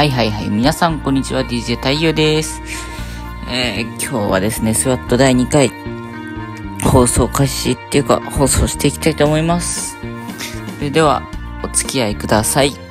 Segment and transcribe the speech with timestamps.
[0.00, 0.48] はいはいはい。
[0.48, 1.42] 皆さん、こんにちは。
[1.42, 2.62] DJ 太陽です。
[3.50, 5.70] えー、今日はですね、スワット第2回、
[6.82, 9.98] 放送開始っていうか、放送していきたいと思います。
[10.78, 11.20] それでは、
[11.62, 12.89] お付き合いください。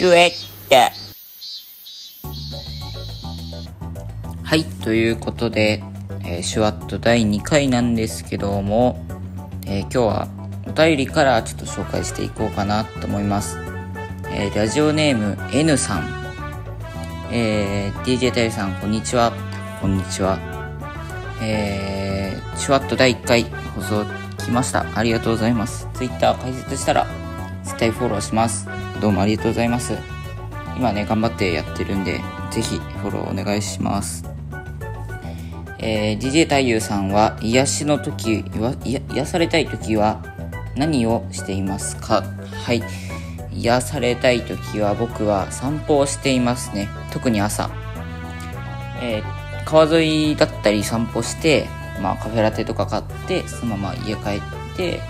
[0.00, 0.30] シュエッ
[0.70, 0.76] ト
[4.42, 5.84] はい、ということで、
[6.24, 9.04] えーシュワット第2回なんですけども、
[9.66, 10.28] えー今日は
[10.66, 13.58] お便りからちょっと紹介していこうかなと思います。
[14.30, 16.08] えーラジオネーム N さん。
[17.30, 19.34] えー DJ タイルさん、こんにちは。
[19.82, 20.38] こんにちは。
[21.42, 23.44] えー、シュワット第1回
[23.74, 24.06] 放送
[24.46, 24.86] 来ました。
[24.96, 25.86] ありがとうございます。
[25.92, 27.06] Twitter 開設したら、
[27.64, 28.66] 絶対フォローします。
[29.00, 29.96] どうもありがとうございます。
[30.76, 32.20] 今ね、頑張ってやってるんで、
[32.50, 34.24] ぜひフォローお願いします。
[35.78, 40.22] えー、DJ 太夫さんは癒しの時は、癒されたい時は
[40.76, 42.22] 何をしていますか？
[42.22, 42.82] はい。
[43.54, 46.90] 癒されたい時は僕は散歩をしていますね。
[47.10, 47.70] 特に朝。
[49.02, 51.66] えー川沿いだったり散歩して、
[52.02, 55.00] まあカフェラテとか買って、そのまま家帰って、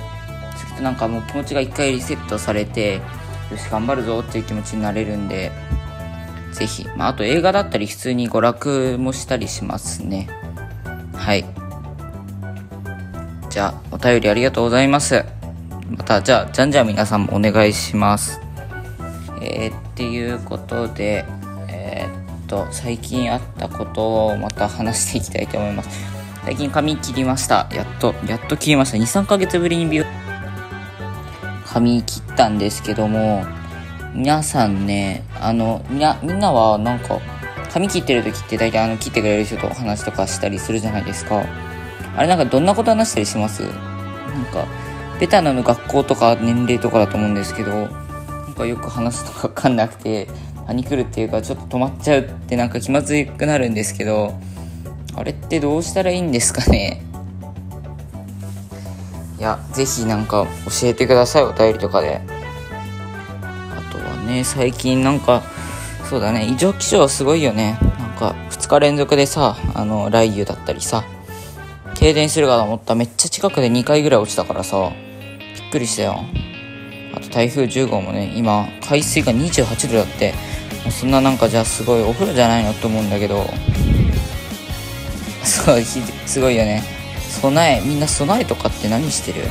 [0.57, 3.01] するとなんかもう気持ちが一回リセットされて、
[3.51, 5.51] よし頑張るぞっていう気持ちになれるんで、
[6.53, 6.87] ぜひ。
[6.97, 10.29] まああと映画だったり普通に娯楽もしたりしますね。
[11.15, 11.45] はい。
[13.51, 15.25] じゃあ、お便りありがとうございます。
[15.91, 18.41] また、じゃあ、じゃんじゃん皆さんもお願いします。
[19.43, 21.25] えー、っていうことで、
[21.69, 25.91] えーっと、最近あったことをまた話していきたいと思います。
[26.45, 27.69] 最近髪切りました。
[27.73, 28.99] やっと、やっと切りました。
[28.99, 30.05] 2、3ヶ月ぶりに美容、
[31.73, 33.45] 髪切ったんですけども、
[34.13, 37.21] 皆さんね、あの、みな、みんなはなんか、
[37.73, 41.45] 髪切ってる時って大体あの、切ってくれる人とお話とかしたりするじゃないですか。
[42.17, 43.63] あれなんかどんなこと話したりします？
[43.63, 43.73] なん
[44.47, 44.67] か、
[45.21, 47.87] ベタなの学校とか年齢とかだと思うんですけど、な
[48.49, 50.27] んかよく話すとかわかんなくて、
[50.67, 54.35] パニクるっていうかちょっと止まっちゃうってなんか気まずくなるんですけど、
[55.15, 57.01] あれってどうしたらいいんですかね？
[59.41, 62.21] いや、ぜひなんか教えてください、お便りとかで。
[63.41, 65.43] あとはね、最近なんか、
[66.11, 67.79] そうだね、異常気象すごいよね。
[67.99, 71.05] なんか、2日連続でさ、あの、雷雨だったりさ、
[71.95, 74.93] 停電するかと思ったらめっちゃ近くで2回ぐらい落ちたからさ、
[75.55, 76.21] びっくりしたよ。
[77.15, 80.35] あと台風10号もね、今、海水が28度だって、
[80.91, 83.47] そんななんかじゃあすごいお風呂じゃないのと思うんだけど、
[85.45, 87.00] すごい、ひすごいよね。
[87.31, 89.45] 備え、みんな備えとかって何してる？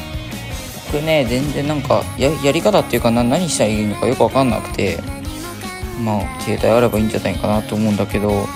[0.91, 4.99] 僕ね、全然なんか、や、り方っていうか、何したらいいのかよくわかんなくて、
[6.03, 8.47] まあ、携帯あればいいんじゃないかなと思うんだけど、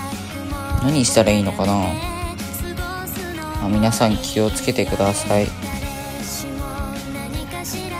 [0.82, 1.72] 何したらいいのかな？
[1.72, 5.46] まあ、皆さん気をつけてください。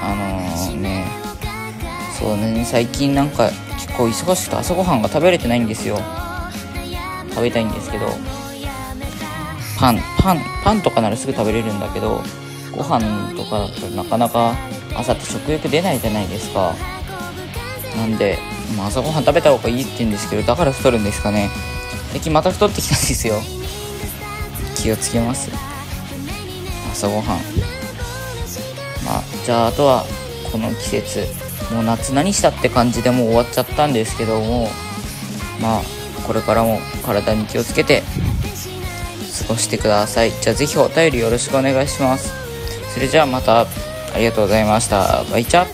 [0.02, 1.06] あのね、
[2.18, 5.98] そうね、最近なんか結構忙しくて朝ごはんが食べれてないんですよ。
[7.30, 8.06] 食べたいんですけど、
[9.84, 12.22] パン、パン、パンとかならすぐ食べれるんだけど、
[12.74, 14.56] ご飯とかだとなかなか
[14.94, 16.74] 朝って食欲出ないじゃないですか。
[17.94, 18.38] なんで、
[18.78, 21.50] ま、朝ごはん食べた方がいいって言うんですけど、だから太るんですかね。
[22.12, 23.34] 最近また太ってきたんですよ。
[24.74, 25.50] 気をつけます。
[26.90, 27.24] 朝ごはん。
[29.04, 30.06] まあ、じゃああとは、
[30.50, 31.26] この季節、
[31.74, 34.70] もう夏何したって感じでもう終わっちゃったんですけども、
[35.60, 35.82] まあ、
[36.26, 38.02] これからも体に気をつけて、
[39.42, 40.30] 過ごしてください。
[40.30, 42.32] じゃあぜひお便りよろしくお願いします。
[42.92, 43.66] それじゃあまた、あ
[44.18, 45.24] りがとうございました。
[45.24, 45.66] バイチャ